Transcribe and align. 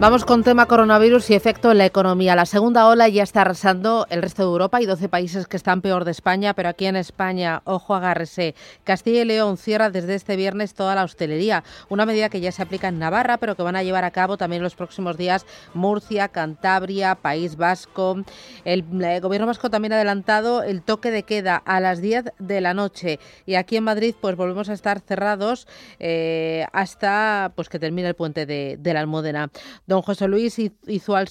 Vamos 0.00 0.24
con 0.24 0.44
tema 0.44 0.66
coronavirus 0.66 1.28
y 1.30 1.34
efecto 1.34 1.72
en 1.72 1.78
la 1.78 1.84
economía. 1.84 2.36
La 2.36 2.46
segunda 2.46 2.86
ola 2.86 3.08
ya 3.08 3.24
está 3.24 3.40
arrasando 3.40 4.06
el 4.10 4.22
resto 4.22 4.42
de 4.42 4.48
Europa 4.48 4.80
y 4.80 4.86
12 4.86 5.08
países 5.08 5.48
que 5.48 5.56
están 5.56 5.82
peor 5.82 6.04
de 6.04 6.12
España, 6.12 6.54
pero 6.54 6.68
aquí 6.68 6.86
en 6.86 6.94
España, 6.94 7.62
ojo, 7.64 7.96
agárrese. 7.96 8.54
Castilla 8.84 9.22
y 9.22 9.24
León 9.24 9.56
cierra 9.56 9.90
desde 9.90 10.14
este 10.14 10.36
viernes 10.36 10.74
toda 10.74 10.94
la 10.94 11.02
hostelería, 11.02 11.64
una 11.88 12.06
medida 12.06 12.28
que 12.28 12.40
ya 12.40 12.52
se 12.52 12.62
aplica 12.62 12.86
en 12.86 13.00
Navarra, 13.00 13.38
pero 13.38 13.56
que 13.56 13.64
van 13.64 13.74
a 13.74 13.82
llevar 13.82 14.04
a 14.04 14.12
cabo 14.12 14.36
también 14.36 14.62
los 14.62 14.76
próximos 14.76 15.16
días 15.16 15.44
Murcia, 15.74 16.28
Cantabria, 16.28 17.16
País 17.16 17.56
Vasco. 17.56 18.22
El, 18.64 18.84
gobierno 19.20 19.48
vasco 19.48 19.68
también 19.68 19.94
ha 19.94 19.96
adelantado 19.96 20.62
el 20.62 20.82
toque 20.82 21.10
de 21.10 21.24
queda 21.24 21.56
a 21.56 21.80
las 21.80 22.00
10 22.00 22.34
de 22.38 22.60
la 22.60 22.72
noche 22.72 23.18
y 23.46 23.56
aquí 23.56 23.76
en 23.76 23.82
Madrid 23.82 24.14
pues 24.20 24.36
volvemos 24.36 24.68
a 24.68 24.74
estar 24.74 25.00
cerrados 25.00 25.66
eh, 25.98 26.66
hasta 26.72 27.50
pues 27.56 27.68
que 27.68 27.80
termine 27.80 28.06
el 28.06 28.14
puente 28.14 28.46
de, 28.46 28.76
de 28.78 28.94
la 28.94 29.00
Almudena. 29.00 29.50
Don 29.88 30.02
José 30.02 30.28
Luis 30.28 30.58
Izual 30.86 31.28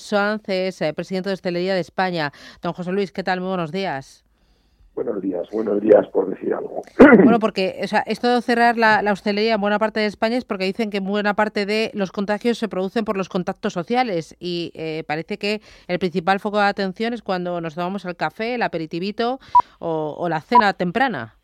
es 0.48 0.82
eh, 0.82 0.92
presidente 0.96 1.30
de 1.30 1.36
Hostelería 1.36 1.76
de 1.76 1.80
España. 1.80 2.34
Don 2.64 2.74
José 2.74 2.92
Luis, 2.92 3.12
¿qué 3.12 3.24
tal? 3.24 3.40
Muy 3.40 3.50
buenos 3.50 3.72
días. 3.72 4.26
Buenos 4.96 5.22
días, 5.22 5.48
buenos 5.52 5.80
días 5.80 6.08
por 6.08 6.28
decir 6.28 6.56
algo. 6.56 6.82
Bueno, 7.24 7.38
porque 7.38 7.80
o 7.84 7.88
sea, 7.88 8.00
esto 8.08 8.34
de 8.34 8.42
cerrar 8.42 8.76
la, 8.76 9.04
hostelería 9.12 9.54
en 9.54 9.62
buena 9.62 9.78
parte 9.78 10.00
de 10.00 10.08
España 10.08 10.38
es 10.38 10.44
porque 10.44 10.66
dicen 10.66 10.90
que 10.90 11.02
buena 11.02 11.36
parte 11.36 11.68
de 11.68 11.92
los 11.94 12.12
contagios 12.12 12.58
se 12.58 12.68
producen 12.68 13.06
por 13.06 13.16
los 13.16 13.30
contactos 13.30 13.74
sociales 13.74 14.36
y 14.40 14.72
eh, 14.74 15.04
parece 15.08 15.38
que 15.38 15.62
el 15.88 16.00
principal 16.00 16.40
foco 16.40 16.58
de 16.58 16.66
atención 16.66 17.14
es 17.14 17.22
cuando 17.22 17.62
nos 17.62 17.76
tomamos 17.76 18.06
el 18.06 18.16
café, 18.16 18.56
el 18.56 18.64
aperitivito 18.64 19.40
o 19.78 20.28
la 20.30 20.42
cena 20.42 20.74
temprana. 20.74 21.37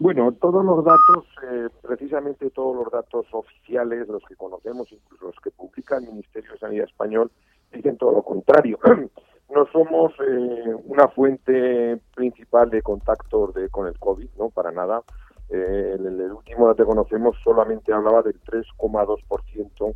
Bueno, 0.00 0.32
todos 0.32 0.64
los 0.64 0.84
datos, 0.84 1.24
eh, 1.44 1.68
precisamente 1.82 2.50
todos 2.50 2.76
los 2.76 2.90
datos 2.90 3.26
oficiales, 3.32 4.08
los 4.08 4.24
que 4.24 4.34
conocemos, 4.34 4.90
incluso 4.90 5.26
los 5.26 5.36
que 5.40 5.50
publica 5.50 5.96
el 5.96 6.06
Ministerio 6.06 6.52
de 6.52 6.58
Sanidad 6.58 6.86
español, 6.86 7.30
dicen 7.72 7.96
todo 7.96 8.12
lo 8.12 8.22
contrario. 8.22 8.78
no 9.54 9.66
somos 9.72 10.12
eh, 10.20 10.74
una 10.86 11.08
fuente 11.08 12.00
principal 12.14 12.70
de 12.70 12.82
contactos 12.82 13.54
de, 13.54 13.68
con 13.68 13.86
el 13.86 13.98
COVID, 13.98 14.30
no, 14.38 14.50
para 14.50 14.72
nada. 14.72 15.02
Eh, 15.50 15.96
el, 15.96 16.32
último 16.32 16.66
dato 16.66 16.82
que 16.82 16.88
conocemos 16.88 17.36
solamente 17.44 17.92
hablaba 17.92 18.22
del 18.22 18.40
3,2% 18.42 19.94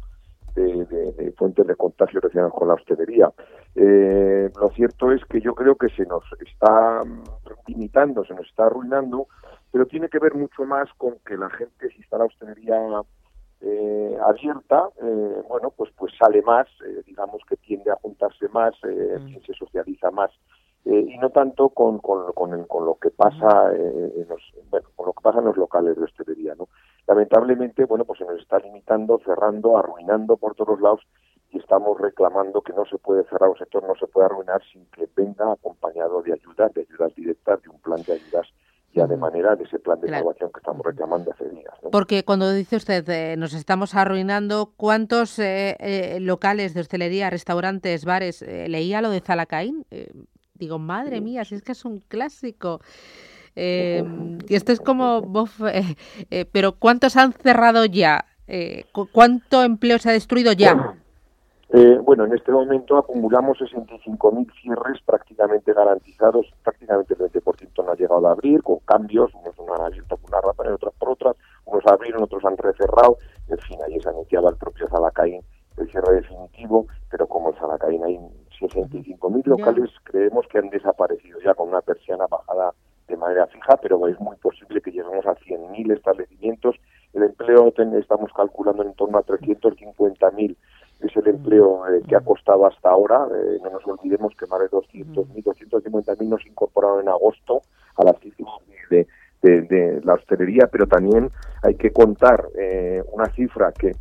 de, 0.55 0.85
de, 0.85 1.13
de, 1.13 1.33
fuentes 1.33 1.67
de 1.67 1.75
contagio 1.75 2.21
relacionadas 2.21 2.55
con 2.55 2.69
la 2.69 2.75
hostelería. 2.75 3.33
Eh, 3.75 4.51
lo 4.61 4.71
cierto 4.71 5.11
es 5.11 5.25
que 5.25 5.41
yo 5.41 5.55
creo 5.55 5.77
que 5.77 5.89
se 5.91 6.05
nos 6.05 6.25
está 6.47 7.01
limitando, 7.67 8.25
se 8.25 8.35
nos 8.35 8.47
está 8.47 8.67
arruinando 8.67 9.27
pero 9.71 9.87
tiene 9.87 10.09
que 10.09 10.19
ver 10.19 10.35
mucho 10.35 10.65
más 10.65 10.89
con 10.97 11.19
que 11.27 11.37
la 11.37 11.51
gente, 11.51 11.89
si 11.91 12.01
está 12.01 12.19
la 12.19 12.25
hostelería 12.25 12.77
eh, 13.61 14.17
abierta, 14.25 14.89
eh, 15.03 15.43
bueno, 15.49 15.71
pues 15.77 15.91
pues 15.97 16.13
sale 16.19 16.43
más, 16.43 16.67
eh, 16.87 17.03
digamos 17.07 17.43
que 17.49 17.57
tiende 17.57 17.91
a 17.91 17.97
juntarse 17.97 18.49
más, 18.49 18.75
eh, 18.85 19.19
mm. 19.21 19.45
se 19.45 19.53
socializa 19.55 20.11
más, 20.11 20.31
eh, 20.85 21.07
y 21.09 21.19
no 21.19 21.31
tanto 21.31 21.69
con, 21.71 21.99
con, 21.99 22.33
con, 22.33 22.65
con 22.65 22.85
lo 22.87 22.95
que 22.95 23.11
pasa 23.11 23.73
en 23.75 24.27
los, 24.29 24.41
bueno, 24.71 24.89
con 24.95 25.07
lo 25.07 25.13
que 25.13 25.23
pasa 25.23 25.41
en 25.41 25.47
los 25.47 25.57
locales 25.57 25.97
de 25.97 26.05
hostelería, 26.05 26.55
¿no? 26.55 26.69
Lamentablemente, 27.07 27.85
bueno, 27.85 28.05
pues 28.05 28.21
se 28.21 28.25
nos 28.25 28.41
está 28.41 28.59
limitando, 28.59 29.21
cerrando, 29.25 29.77
arruinando 29.77 30.37
por 30.37 30.55
todos 30.55 30.81
lados, 30.81 31.01
y 31.51 31.59
estamos 31.59 31.99
reclamando 32.01 32.61
que 32.61 32.73
no 32.75 32.85
se 32.85 32.99
puede 32.99 33.25
cerrar 33.25 33.49
un 33.49 33.57
sector, 33.59 33.83
no 33.83 33.97
se 33.97 34.07
puede 34.07 34.27
arruinar 34.27 34.63
sin 34.73 34.87
que 34.87 35.09
venga 35.17 35.51
acompañado 35.51 36.23
de 36.23 36.35
ayudas, 36.35 36.73
de 36.75 36.83
ayudas 36.83 37.15
directas, 37.15 37.63
de 37.63 37.71
un 37.71 37.81
plan 37.81 38.03
de 38.03 38.13
ayudas 38.13 38.47
de 39.07 39.17
manera 39.17 39.57
de 39.57 39.65
ese 39.65 39.79
plan 39.79 40.01
de 40.01 40.09
innovación 40.09 40.51
que 40.53 40.61
estamos 40.61 40.85
reclamando 40.85 41.31
hace 41.33 41.49
días. 41.49 41.75
Porque 41.91 42.25
cuando 42.25 42.53
dice 42.53 42.77
usted 42.77 43.09
eh, 43.09 43.37
nos 43.37 43.55
estamos 43.55 43.95
arruinando, 43.95 44.73
¿cuántos 44.77 45.39
eh, 45.39 45.77
eh, 45.79 46.19
locales 46.21 46.75
de 46.75 46.81
hostelería, 46.81 47.31
restaurantes, 47.31 48.05
bares, 48.05 48.43
leía 48.43 49.01
lo 49.03 49.11
de 49.11 49.21
Zalacaín? 49.21 49.85
digo, 50.55 50.81
madre 50.81 51.21
mía, 51.21 51.45
si 51.45 51.55
es 51.55 51.63
que 51.63 51.73
es 51.73 51.85
un 51.85 52.01
clásico. 52.01 52.81
y 53.55 54.55
esto 54.55 54.73
es 54.73 54.81
como, 54.81 55.23
pero 56.53 56.73
¿cuántos 56.73 57.17
han 57.17 57.33
cerrado 57.33 57.85
ya? 57.85 58.25
¿Cuánto 59.13 59.63
empleo 59.63 59.99
se 59.99 60.11
ha 60.11 60.13
destruido 60.13 60.53
ya? 60.53 60.97
Eh, 61.71 61.99
bueno, 62.03 62.25
en 62.25 62.33
este 62.33 62.51
momento 62.51 62.97
acumulamos 62.97 63.59
65.000 63.59 64.53
cierres 64.63 65.03
prácticamente 65.05 65.75
garantizados, 65.75 66.47
prácticamente 66.63 67.13
el 67.13 67.21
20% 67.21 67.85
no 67.85 67.93
ha 67.93 67.95
llegado 67.95 68.27
a 68.27 68.33
abrir, 68.33 68.63
con 68.63 68.79
cambios, 68.81 69.31
unos 69.35 69.55
no 69.59 69.75
han 69.75 69.83
abierto 69.83 70.17
por 70.17 70.31
una 70.31 70.41
razón 70.41 70.67
y 70.67 70.73
otros 70.73 70.95
por 70.99 71.11
otras, 71.11 71.37
unos 71.67 71.87
abrieron, 71.87 72.23
otros 72.23 72.43
han 72.47 72.57
recerrado, 72.57 73.19
en 73.49 73.59
fin, 73.59 73.79
ahí 73.87 74.01
se 74.01 74.09
anunciaba 74.09 74.49
el 74.49 74.57
propio 74.57 74.89
Zalacaín 74.89 75.43
el 75.77 75.91
cierre 75.91 76.15
definitivo, 76.15 76.87
pero 77.11 77.27
como 77.27 77.51
el 77.51 77.57
Zalacaín 77.57 78.03
hay 78.03 78.19
65.000 78.61 79.45
locales, 79.45 79.91
creemos 80.05 80.47
que 80.49 80.59
han 80.59 80.71
desaparecido 80.71 81.39
ya 81.41 81.55
con 81.55 81.69
una 81.69 81.81
persiana 81.81 82.27
bajada 82.27 82.73
de 83.07 83.17
manera 83.17 83.47
fija, 83.47 83.77
pero 83.77 84.07
es 84.09 84.19
muy 84.21 84.37
posible 84.37 84.81
que 84.81 84.91
lleguemos 84.91 85.25
a 85.27 85.35
100.000 85.37 85.93
establecimientos. 85.93 86.77
El 87.15 87.23
empleo 87.23 87.73
estamos 87.99 88.31
calculando 88.35 88.83
en 88.83 88.93
torno 88.95 89.19
a 89.19 89.25
350.000 89.25 90.51
es 90.51 90.51
el 90.51 90.57
eh, 91.59 92.03
que 92.09 92.17
ha 92.17 92.21
costado 92.21 92.67
hasta 92.67 92.91
ahora. 92.91 93.27
Eh, 93.35 93.59
no 93.63 93.71
nos 93.71 93.87
olvidemos 93.87 94.35
que 94.37 94.47
más 94.47 94.61
de 94.61 94.71
200.000, 94.71 95.43
250.000 95.43 96.29
nos 96.29 96.47
incorporaron 96.47 97.03
en 97.03 97.09
agosto 97.09 97.63
a 97.97 98.05
las 98.05 98.19
cifras 98.21 98.55
de, 98.91 100.01
la 100.03 100.15
hostelería, 100.15 100.69
pero 100.71 100.87
también 100.87 101.31
hay 101.63 101.75
que 101.75 101.93
contar 101.93 102.47
eh, 102.59 103.03
una 103.13 103.27
cifra 103.27 103.73
que, 103.73 103.95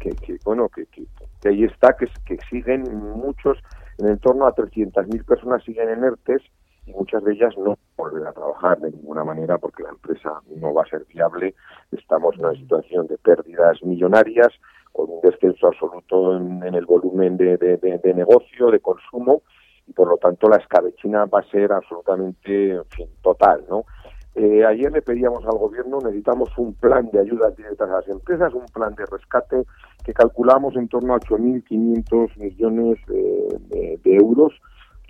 bueno, 0.43 0.69
que, 0.69 0.85
que, 0.85 1.05
ahí 1.47 1.63
está, 1.63 1.95
que, 1.95 2.07
que 2.25 2.37
siguen 2.49 2.83
muchos, 3.15 3.57
en 3.97 4.17
torno 4.19 4.47
a 4.47 4.55
300.000 4.55 5.25
personas 5.25 5.63
siguen 5.63 5.89
en 5.89 6.03
ERTES 6.03 6.41
y 6.87 6.93
muchas 6.93 7.23
de 7.23 7.33
ellas 7.33 7.53
no 7.57 7.77
volver 7.97 8.25
a 8.25 8.31
trabajar 8.31 8.79
de 8.79 8.91
ninguna 8.91 9.23
manera 9.23 9.57
porque 9.57 9.83
la 9.83 9.89
empresa 9.89 10.41
no 10.55 10.73
va 10.73 10.83
a 10.83 10.89
ser 10.89 11.05
viable. 11.05 11.53
Estamos 11.91 12.35
en 12.35 12.45
una 12.45 12.53
situación 12.53 13.07
de 13.07 13.17
pérdidas 13.17 13.83
millonarias 13.83 14.53
con 14.97 15.11
un 15.11 15.21
descenso 15.21 15.67
absoluto 15.67 16.35
en, 16.35 16.73
el 16.73 16.85
volumen 16.87 17.37
de, 17.37 17.57
de, 17.57 18.13
negocio, 18.15 18.71
de 18.71 18.79
consumo, 18.79 19.43
y 19.85 19.93
por 19.93 20.09
lo 20.09 20.17
tanto 20.17 20.49
la 20.49 20.57
escabechina 20.57 21.25
va 21.25 21.39
a 21.41 21.51
ser 21.51 21.71
absolutamente, 21.71 22.79
total, 23.21 23.63
¿no? 23.69 23.85
Eh, 24.33 24.65
ayer 24.65 24.91
le 24.91 25.01
pedíamos 25.01 25.45
al 25.45 25.57
gobierno, 25.57 25.99
necesitamos 25.99 26.49
un 26.57 26.73
plan 26.73 27.09
de 27.11 27.19
ayudas 27.19 27.55
directas 27.55 27.89
a 27.89 27.93
las 27.93 28.07
empresas, 28.07 28.53
un 28.53 28.65
plan 28.65 28.93
de 28.95 29.05
rescate 29.05 29.63
que 30.03 30.13
calculamos 30.13 30.75
en 30.75 30.87
torno 30.87 31.13
a 31.13 31.19
8.500 31.19 32.37
millones 32.37 32.97
de, 33.07 33.99
de, 34.03 34.15
euros, 34.15 34.53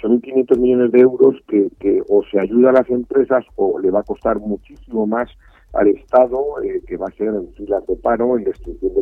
8.500 0.02 0.58
millones 0.60 0.92
de 0.92 1.00
euros 1.00 1.36
que, 1.48 1.70
que 1.80 2.02
o 2.08 2.24
se 2.32 2.40
ayuda 2.40 2.70
a 2.70 2.74
las 2.74 2.90
empresas 2.90 3.44
o 3.56 3.80
le 3.80 3.92
va 3.92 4.00
a 4.00 4.04
costar 4.04 4.40
muchísimo 4.40 5.06
más 5.08 5.30
al 5.74 5.88
Estado, 5.90 6.62
eh, 6.64 6.82
que 6.88 6.98
va 6.98 7.08
a 7.08 7.18
ser 7.18 7.28
en 7.28 7.54
filas 7.54 7.86
de 7.86 7.96
paro, 7.98 8.38
en 8.38 8.46
destrucción 8.46 8.94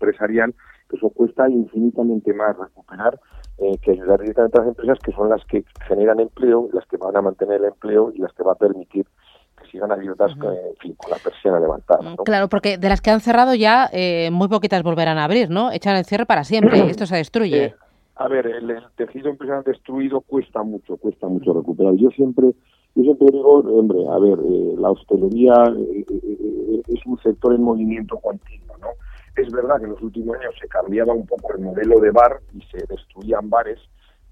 empresarial, 0.00 0.54
eso 0.92 1.10
cuesta 1.10 1.48
infinitamente 1.48 2.32
más 2.32 2.56
recuperar 2.56 3.18
eh, 3.58 3.76
que 3.82 3.92
ayudar 3.92 4.20
directamente 4.20 4.58
a 4.58 4.60
las 4.62 4.68
empresas, 4.68 4.98
que 5.00 5.12
son 5.12 5.28
las 5.28 5.44
que 5.44 5.64
generan 5.86 6.20
empleo, 6.20 6.68
las 6.72 6.86
que 6.86 6.96
van 6.96 7.16
a 7.16 7.22
mantener 7.22 7.60
el 7.60 7.66
empleo 7.66 8.10
y 8.14 8.18
las 8.18 8.32
que 8.32 8.42
va 8.42 8.52
a 8.52 8.56
permitir 8.56 9.06
que 9.60 9.70
sigan 9.70 9.92
abiertas 9.92 10.32
uh 10.34 10.40
con 10.96 11.10
la 11.10 11.18
persiana 11.22 11.60
levantada. 11.60 12.02
¿no? 12.02 12.16
Claro, 12.16 12.48
porque 12.48 12.78
de 12.78 12.88
las 12.88 13.00
que 13.00 13.10
han 13.10 13.20
cerrado 13.20 13.54
ya, 13.54 13.88
eh, 13.92 14.30
muy 14.32 14.48
poquitas 14.48 14.82
volverán 14.82 15.18
a 15.18 15.24
abrir, 15.24 15.50
¿no? 15.50 15.70
Echan 15.70 15.96
el 15.96 16.04
cierre 16.04 16.26
para 16.26 16.44
siempre, 16.44 16.78
esto 16.90 17.06
se 17.06 17.16
destruye. 17.16 17.74
a 18.16 18.28
ver, 18.28 18.46
el, 18.46 18.70
el 18.70 18.82
tejido 18.96 19.28
empresarial 19.28 19.64
destruido 19.64 20.22
cuesta 20.22 20.62
mucho, 20.62 20.96
cuesta 20.96 21.28
mucho 21.28 21.52
recuperar. 21.52 21.94
Yo 21.94 22.08
siempre 22.10 22.54
yo 22.94 23.02
siempre 23.02 23.28
digo, 23.32 23.60
hombre, 23.60 23.98
a 24.08 24.18
ver, 24.18 24.38
eh, 24.38 24.74
la 24.78 24.90
hostelería 24.90 25.54
eh, 25.76 26.04
eh, 26.10 26.82
es 26.88 27.06
un 27.06 27.18
sector 27.22 27.54
en 27.54 27.62
movimiento 27.62 28.18
continuo, 28.18 28.76
¿no? 28.78 28.88
Es 29.40 29.50
verdad 29.50 29.78
que 29.78 29.84
en 29.84 29.90
los 29.90 30.02
últimos 30.02 30.36
años 30.36 30.54
se 30.60 30.68
cambiaba 30.68 31.14
un 31.14 31.26
poco 31.26 31.52
el 31.54 31.60
modelo 31.60 31.98
de 32.00 32.10
bar 32.10 32.40
y 32.52 32.60
se 32.62 32.84
destruían 32.86 33.48
bares, 33.48 33.78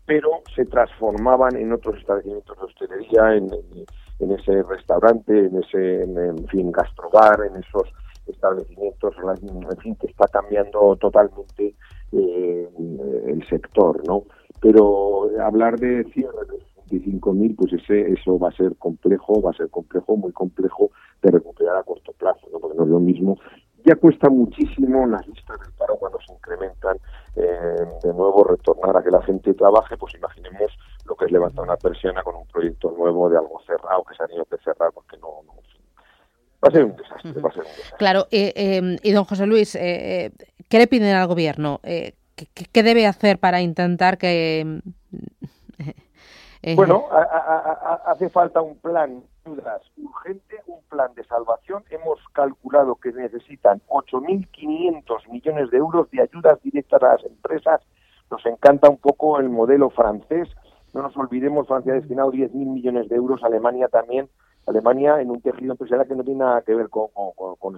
pero 0.05 0.43
se 0.55 0.65
transformaban 0.67 1.57
en 1.57 1.73
otros 1.73 1.99
establecimientos 1.99 2.57
de 2.59 2.65
hostelería, 2.65 3.35
en, 3.35 3.49
en, 4.19 4.33
ese 4.33 4.63
restaurante, 4.63 5.47
en 5.47 5.57
ese, 5.57 6.03
en, 6.03 6.47
fin, 6.49 6.71
gastrobar, 6.73 7.41
en 7.47 7.57
esos 7.63 7.89
establecimientos, 8.27 9.15
en 9.17 9.79
fin, 9.79 9.97
que 9.97 10.09
está 10.09 10.27
cambiando 10.29 10.97
totalmente 10.97 11.75
el 12.13 13.47
sector, 13.49 14.03
¿no? 14.07 14.25
Pero 14.61 15.31
hablar 15.41 15.79
de 15.79 16.05
cierre 16.13 16.47
de 16.51 16.69
25.000, 16.91 17.57
pues 17.57 17.73
ese, 17.73 18.13
eso 18.13 18.39
va 18.39 18.49
a 18.49 18.57
ser 18.57 18.75
complejo, 18.77 19.41
va 19.41 19.51
a 19.51 19.55
ser 19.55 19.69
complejo, 19.71 20.17
muy 20.17 20.33
complejo 20.33 20.91
de 21.23 21.31
recuperar 21.31 21.77
a 21.77 21.83
corto 21.83 22.13
plazo, 22.13 22.47
¿no? 22.53 22.59
porque 22.59 22.77
no 22.77 22.85
es 22.85 22.91
lo 22.91 23.01
mismo. 23.01 23.39
Ya 23.89 23.97
cuesta 23.97 24.29
muchísimo 24.29 25.07
las 25.07 25.27
listas 25.27 25.59
del 25.61 25.73
paro 25.73 25.97
cuando 25.97 26.19
se 26.21 26.31
incrementan, 26.31 26.99
eh, 27.37 27.87
de 28.03 28.13
nuevo 28.13 28.45
retornar 28.45 28.95
a 28.99 29.03
que 29.03 29.11
la 29.11 29.23
gente 29.23 29.55
trabaje, 29.55 29.97
pues 29.97 30.15
imaginemos 30.15 30.71
lo 31.07 31.17
que 31.17 31.25
es 31.25 31.33
levantar 31.33 31.65
una 31.65 31.77
persiana 31.79 32.23
con 32.23 32.37
un 32.37 32.47
proyecto 32.49 32.91
nuevo 32.91 33.31
de 33.31 33.39
algo 33.39 33.59
cerrado 33.67 34.05
que 34.05 34.15
se 34.15 34.23
ha 34.23 34.27
tenido 34.27 34.45
que 34.45 34.59
cerrar 34.59 34.93
porque 34.93 35.17
no, 35.17 35.43
va 36.63 36.69
a 36.69 36.71
ser 36.71 36.85
un 36.85 36.97
desastre, 36.97 37.41
va 37.41 37.49
a 37.49 37.53
ser 37.53 37.63
un 37.63 37.69
desastre. 37.69 37.97
Claro, 37.99 38.27
eh, 38.31 38.53
eh, 38.55 38.97
y 39.03 39.13
don 39.13 39.25
José 39.25 39.47
Luis, 39.47 39.75
eh, 39.75 40.33
¿qué 40.69 40.79
le 40.79 40.87
piden 40.87 41.15
al 41.15 41.27
gobierno? 41.27 41.81
¿qué, 41.83 42.83
debe 42.83 43.07
hacer 43.07 43.39
para 43.39 43.63
intentar 43.63 44.19
que... 44.19 44.83
Eh, 46.63 46.75
bueno, 46.75 47.05
hace 48.07 48.29
falta 48.31 48.61
un 48.61 48.77
plan 48.79 49.23
urgente, 49.45 50.57
un 50.67 50.83
plan 50.89 51.15
de 51.15 51.25
salvación. 51.25 51.85
Hemos 51.91 52.19
calculado 52.33 52.97
que 52.97 53.13
necesitan 53.13 53.81
8.500 53.89 55.29
millones 55.31 55.71
de 55.71 55.79
euros 55.79 56.11
de 56.11 56.23
ayudas 56.23 56.61
directas 56.63 57.03
a 57.03 57.13
las 57.15 57.25
empresas. 57.25 57.81
Nos 58.31 58.45
encanta 58.47 58.91
un 58.91 58.99
poco 58.99 59.39
el 59.39 59.49
modelo 59.49 59.91
francés. 59.91 60.49
No 60.95 61.03
nos 61.03 61.17
olvidemos, 61.17 61.69
Francia 61.69 61.93
ha 61.93 61.97
destinado 61.97 62.33
10.000 62.33 62.51
millones 62.53 63.09
de 63.09 63.17
euros, 63.17 63.43
Alemania 63.45 63.89
también. 63.89 64.29
Alemania 64.67 65.21
en 65.21 65.31
un 65.31 65.41
tejido 65.41 65.73
empresarial 65.73 66.07
que 66.07 66.15
no 66.15 66.25
tiene 66.25 66.41
nada 66.41 66.63
que 66.63 66.75
ver 66.75 66.89
con, 66.91 67.09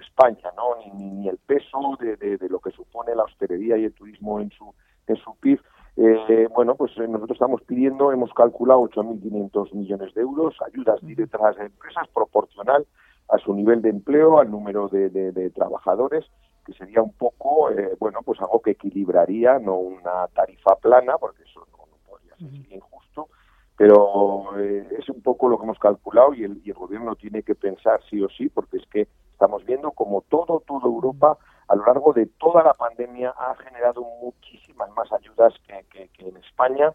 España, 0.02 0.50
¿no? 0.56 0.76
Ni, 0.94 1.10
ni, 1.10 1.28
el 1.28 1.38
peso 1.38 1.78
de, 2.00 2.16
de, 2.16 2.48
lo 2.48 2.58
que 2.58 2.70
supone 2.70 3.14
la 3.14 3.24
hostelería 3.24 3.76
y 3.76 3.84
el 3.84 3.92
turismo 3.92 4.40
en 4.40 4.50
su, 4.50 4.74
en 5.06 5.16
su 5.16 5.36
PIB 5.36 5.60
eh, 6.02 6.48
bueno, 6.54 6.76
pues 6.76 6.92
eh, 6.96 7.06
nosotros 7.06 7.36
estamos 7.36 7.60
pidiendo, 7.62 8.10
hemos 8.10 8.32
calculado 8.32 8.80
8.500 8.88 9.74
millones 9.74 10.14
de 10.14 10.22
euros, 10.22 10.56
ayudas 10.66 10.98
directas 11.02 11.40
a 11.42 11.50
las 11.50 11.60
empresas 11.60 12.08
proporcional 12.14 12.86
a 13.28 13.36
su 13.36 13.52
nivel 13.52 13.82
de 13.82 13.90
empleo, 13.90 14.40
al 14.40 14.50
número 14.50 14.88
de, 14.88 15.50
trabajadores, 15.54 16.24
que 16.64 16.72
sería 16.72 17.02
un 17.02 17.12
poco, 17.12 17.70
eh, 17.70 17.96
bueno, 18.00 18.20
pues 18.24 18.40
algo 18.40 18.60
que 18.60 18.72
equilibraría, 18.72 19.58
no 19.58 19.76
una 19.76 20.26
tarifa 20.34 20.74
plana, 20.76 21.18
porque 21.18 21.42
eso 21.42 21.66
no, 21.70 21.84
podría 22.08 22.34
ser 22.36 22.72
injusto, 22.72 23.28
pero 23.76 24.56
es 24.56 25.08
un 25.10 25.20
poco 25.22 25.48
lo 25.48 25.58
que 25.58 25.64
hemos 25.64 25.78
calculado 25.78 26.34
y 26.34 26.44
el, 26.44 26.60
y 26.64 26.70
el 26.70 26.76
gobierno 26.76 27.14
tiene 27.14 27.42
que 27.42 27.54
pensar 27.54 28.00
sí 28.08 28.22
o 28.22 28.28
sí, 28.30 28.48
porque 28.48 28.78
es 28.78 28.86
que 28.86 29.06
estamos 29.32 29.64
viendo 29.64 29.92
como 29.92 30.22
todo, 30.22 30.62
toda 30.66 30.86
Europa 30.86 31.38
a 31.70 31.76
lo 31.76 31.84
largo 31.86 32.12
de 32.12 32.26
toda 32.26 32.64
la 32.64 32.74
pandemia 32.74 33.30
ha 33.30 33.54
generado 33.54 34.02
muchísimas 34.20 34.90
más 34.90 35.10
ayudas 35.12 35.54
que, 35.68 36.10
en 36.18 36.36
España, 36.38 36.92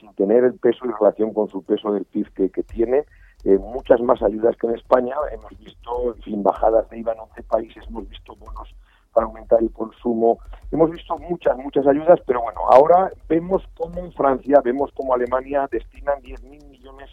sin 0.00 0.14
tener 0.14 0.44
el 0.44 0.54
peso 0.54 0.86
y 0.86 0.92
relación 0.98 1.34
con 1.34 1.48
su 1.50 1.62
peso 1.62 1.92
del 1.92 2.06
PIB 2.06 2.50
que, 2.50 2.62
tiene. 2.62 3.04
Eh, 3.44 3.58
muchas 3.58 4.00
más 4.00 4.22
ayudas 4.22 4.56
que 4.56 4.66
en 4.66 4.76
España. 4.76 5.14
Hemos 5.30 5.50
visto, 5.58 6.14
en 6.14 6.22
fin, 6.22 6.42
bajadas 6.42 6.88
de 6.88 6.98
IVA 7.00 7.12
en 7.12 7.20
11 7.20 7.42
países, 7.42 7.84
hemos 7.86 8.08
visto 8.08 8.34
bonos 8.36 8.74
para 9.12 9.26
aumentar 9.26 9.60
el 9.60 9.70
consumo. 9.70 10.38
Hemos 10.72 10.90
visto 10.90 11.18
muchas, 11.18 11.58
muchas 11.58 11.86
ayudas, 11.86 12.18
pero 12.26 12.40
bueno, 12.40 12.60
ahora 12.70 13.10
vemos 13.28 13.62
cómo 13.76 13.98
en 13.98 14.12
Francia, 14.12 14.62
vemos 14.64 14.90
cómo 14.94 15.12
Alemania 15.12 15.68
destinan 15.70 16.22
10.000 16.22 16.64
millones 16.70 17.10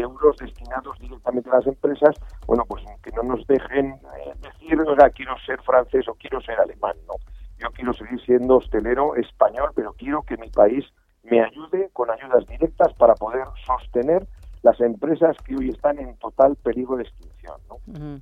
euros 0.00 0.36
destinados 0.38 0.98
directamente 0.98 1.50
a 1.50 1.56
las 1.56 1.66
empresas, 1.66 2.16
bueno, 2.46 2.64
pues 2.66 2.84
que 3.02 3.10
no 3.12 3.22
nos 3.22 3.46
dejen 3.46 3.86
eh, 3.86 4.34
decir, 4.40 4.78
oiga, 4.86 5.10
quiero 5.10 5.34
ser 5.46 5.60
francés 5.62 6.08
o 6.08 6.14
quiero 6.14 6.40
ser 6.40 6.58
alemán, 6.58 6.96
no. 7.06 7.14
Yo 7.58 7.70
quiero 7.72 7.92
seguir 7.92 8.20
siendo 8.24 8.56
hostelero 8.56 9.14
español, 9.16 9.70
pero 9.74 9.92
quiero 9.92 10.22
que 10.22 10.36
mi 10.38 10.48
país 10.48 10.84
me 11.24 11.42
ayude 11.42 11.90
con 11.92 12.10
ayudas 12.10 12.46
directas 12.46 12.92
para 12.94 13.14
poder 13.14 13.44
sostener 13.66 14.26
las 14.62 14.80
empresas 14.80 15.36
que 15.44 15.56
hoy 15.56 15.68
están 15.68 15.98
en 15.98 16.16
total 16.16 16.56
peligro 16.56 16.96
de 16.96 17.02
extinción. 17.02 17.56
¿no? 17.68 18.20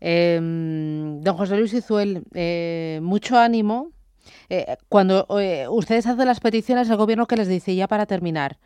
Em, 0.00 1.20
don 1.20 1.36
José 1.36 1.56
Luis 1.56 1.74
Izuel, 1.74 2.24
eh, 2.34 3.00
mucho 3.02 3.38
ánimo. 3.38 3.90
Eh, 4.48 4.76
cuando 4.88 5.26
ustedes 5.70 6.06
hacen 6.06 6.26
las 6.26 6.40
peticiones, 6.40 6.88
el 6.88 6.96
gobierno 6.96 7.26
que 7.26 7.36
les 7.36 7.48
dice, 7.48 7.74
ya 7.74 7.88
para 7.88 8.06
terminar, 8.06 8.56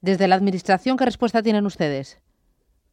desde 0.00 0.28
la 0.28 0.34
Administración, 0.34 0.96
¿qué 0.96 1.04
respuesta 1.04 1.42
tienen 1.42 1.66
ustedes? 1.66 2.20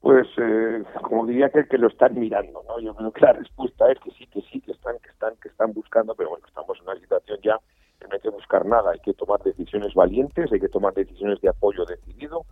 Pues, 0.02 0.28
eh, 0.38 0.84
como 1.02 1.26
diría 1.26 1.50
que, 1.50 1.66
que 1.66 1.78
lo 1.78 1.88
están 1.88 2.20
mirando, 2.20 2.64
¿no? 2.68 2.80
Yo 2.80 2.94
creo 2.94 3.12
que 3.12 3.22
la 3.22 3.34
respuesta 3.34 3.92
es 3.92 4.00
que 4.00 4.12
sí, 4.12 4.28
que 4.28 4.42
sí, 4.52 4.62
que 4.62 4.72
están, 4.72 4.98
que 5.00 5.10
están, 5.10 5.36
que 5.42 5.50
están 5.50 5.74
buscando, 5.74 6.14
pero 6.14 6.30
bueno, 6.30 6.46
estamos 6.48 6.78
en 6.78 6.84
una 6.90 7.00
situación 7.00 7.40
ya 7.44 7.60
que 8.00 8.08
no 8.08 8.14
hay 8.14 8.20
que 8.20 8.30
buscar 8.30 8.66
nada, 8.66 8.92
hay 8.92 9.00
que 9.00 9.14
tomar 9.14 9.42
decisiones 9.42 9.94
valientes, 9.94 10.52
hay 10.52 10.60
que 10.60 10.70
tomar 10.70 10.94
decisiones 10.94 11.42
de 11.42 11.50
apoyo 11.50 11.86
decidido 11.86 12.46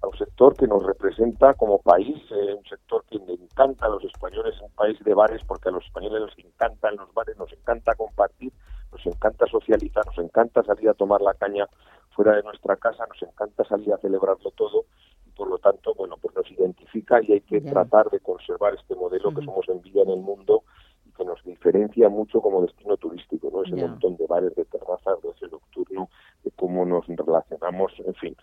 a 0.00 0.06
un 0.06 0.16
sector 0.16 0.56
que 0.56 0.66
nos 0.66 0.82
representa 0.82 1.54
como 1.54 1.78
país, 1.78 2.16
eh, 2.30 2.54
un 2.54 2.64
sector 2.64 3.04
que 3.10 3.18
le 3.18 3.34
encanta 3.34 3.86
a 3.86 3.90
los 3.90 4.04
españoles, 4.04 4.54
un 4.62 4.70
país 4.70 4.98
de 5.04 5.14
bares, 5.14 5.42
porque 5.46 5.68
a 5.68 5.72
los 5.72 5.84
españoles 5.84 6.20
nos 6.22 6.38
encantan 6.38 6.96
los 6.96 7.12
bares, 7.12 7.36
nos 7.36 7.52
encanta 7.52 7.94
compartir, 7.94 8.52
nos 8.92 9.04
encanta 9.06 9.46
socializar, 9.46 10.04
nos 10.06 10.18
encanta 10.18 10.62
salir 10.62 10.88
a 10.88 10.94
tomar 10.94 11.20
la 11.20 11.34
caña 11.34 11.66
fuera 12.14 12.36
de 12.36 12.42
nuestra 12.42 12.76
casa, 12.76 13.06
nos 13.06 13.22
encanta 13.22 13.64
salir 13.64 13.92
a 13.92 13.98
celebrarlo 13.98 14.50
todo 14.52 14.86
y 15.26 15.30
por 15.30 15.48
lo 15.48 15.58
tanto, 15.58 15.94
bueno, 15.94 16.16
pues 16.20 16.34
nos 16.34 16.50
identifica 16.50 17.20
y 17.22 17.32
hay 17.32 17.40
que 17.40 17.60
tratar 17.60 18.10
de 18.10 18.20
conservar 18.20 18.74
este 18.74 18.94
modelo 18.94 19.34
que 19.34 19.44
somos 19.44 19.68
envidia 19.68 20.02
en 20.02 20.10
el 20.10 20.20
mundo 20.20 20.62
y 21.06 21.12
que 21.12 21.24
nos 21.24 21.42
diferencia 21.44 22.08
mucho 22.08 22.40
como 22.40 22.62
destino 22.62 22.96
turístico, 22.96 23.50
¿no? 23.52 23.62
Ese 23.62 23.76
montón 23.76 24.16
de 24.16 24.26
bares, 24.26 24.54
de 24.54 24.64
terrazas, 24.64 25.20
de 25.22 25.28
ocio 25.28 25.48
nocturno, 25.48 26.08
de 26.44 26.50
cómo 26.52 26.84
nos 26.84 27.06
relacionamos, 27.06 27.92
en 28.04 28.14
fin. 28.14 28.36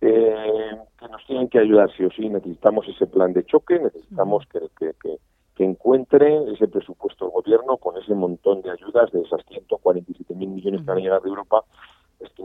Eh, 0.00 0.76
que 0.98 1.08
nos 1.08 1.24
tienen 1.26 1.48
que 1.48 1.58
ayudar 1.58 1.90
sí 1.96 2.04
o 2.04 2.10
sí, 2.10 2.28
necesitamos 2.28 2.86
ese 2.88 3.06
plan 3.06 3.32
de 3.32 3.44
choque, 3.46 3.78
necesitamos 3.78 4.44
que, 4.52 4.60
que, 4.78 4.92
que, 5.00 5.16
que 5.54 5.64
encuentre 5.64 6.52
ese 6.52 6.68
presupuesto 6.68 7.26
el 7.26 7.30
gobierno 7.30 7.76
con 7.78 7.96
ese 7.96 8.14
montón 8.14 8.60
de 8.62 8.70
ayudas 8.70 9.10
de 9.12 9.22
esas 9.22 9.40
147.000 9.46 10.34
millones 10.36 10.80
que 10.80 10.86
van 10.86 10.98
a 10.98 11.00
llegar 11.00 11.22
de 11.22 11.28
Europa 11.28 11.64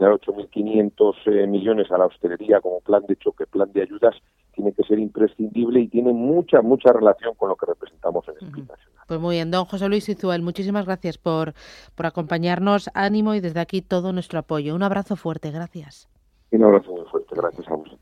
destinar 0.00 0.12
8.500 0.12 1.14
eh, 1.26 1.46
millones 1.46 1.90
a 1.90 1.98
la 1.98 2.06
hostelería 2.06 2.60
como 2.60 2.80
plan 2.80 3.04
de 3.06 3.16
choque, 3.16 3.46
plan 3.46 3.70
de 3.72 3.82
ayudas, 3.82 4.14
tiene 4.52 4.72
que 4.72 4.82
ser 4.84 4.98
imprescindible 4.98 5.80
y 5.80 5.88
tiene 5.88 6.12
mucha, 6.12 6.62
mucha 6.62 6.92
relación 6.92 7.34
con 7.34 7.48
lo 7.48 7.56
que 7.56 7.66
representamos 7.66 8.26
en 8.28 8.34
el 8.40 8.50
nacional. 8.50 8.78
Pues 9.06 9.20
muy 9.20 9.36
bien, 9.36 9.50
don 9.50 9.64
José 9.64 9.88
Luis 9.88 10.08
Izuel, 10.08 10.42
muchísimas 10.42 10.86
gracias 10.86 11.18
por, 11.18 11.54
por 11.94 12.06
acompañarnos. 12.06 12.90
Ánimo 12.94 13.34
y 13.34 13.40
desde 13.40 13.60
aquí 13.60 13.82
todo 13.82 14.12
nuestro 14.12 14.38
apoyo. 14.38 14.74
Un 14.74 14.82
abrazo 14.82 15.16
fuerte, 15.16 15.50
gracias. 15.50 16.08
Un 16.52 16.64
abrazo 16.64 16.92
muy 16.92 17.04
fuerte, 17.06 17.34
gracias 17.36 17.68
a 17.68 17.74
vosotros. 17.74 17.99